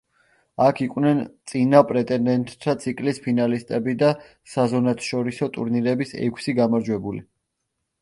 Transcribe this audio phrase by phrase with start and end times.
[0.67, 1.19] აქ იყვნენ
[1.51, 4.11] წინა პრეტენდენტთა ციკლის ფინალისტები და
[4.57, 7.25] საზონათშორისო ტურნირების ექვსი გამარჯვებული.